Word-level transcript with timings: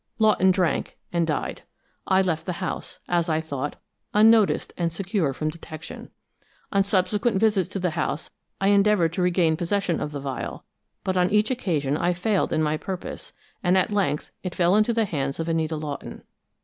Lawton 0.17 0.49
drank, 0.49 0.97
and 1.13 1.27
died. 1.27 1.61
I 2.07 2.23
left 2.23 2.47
the 2.47 2.53
house, 2.53 2.97
as 3.07 3.29
I 3.29 3.39
thought, 3.39 3.75
unnoticed 4.15 4.73
and 4.75 4.91
secure 4.91 5.31
from 5.31 5.49
detection. 5.51 6.09
On 6.71 6.83
subsequent 6.83 7.37
visits 7.39 7.69
to 7.69 7.77
the 7.79 7.91
house 7.91 8.31
I 8.59 8.69
endeavored 8.69 9.13
to 9.13 9.21
regain 9.21 9.55
possession 9.55 9.99
of 10.01 10.11
the 10.11 10.19
vial, 10.19 10.65
but 11.03 11.17
on 11.17 11.29
each 11.29 11.51
occasion 11.51 11.97
I 11.97 12.13
failed 12.13 12.51
in 12.51 12.63
my 12.63 12.77
purpose, 12.77 13.31
and 13.61 13.77
at 13.77 13.91
length 13.91 14.31
it 14.41 14.55
fell 14.55 14.75
into 14.75 14.91
the 14.91 15.05
hands 15.05 15.39
of 15.39 15.47
Anita 15.47 15.75
Lawton. 15.75 16.23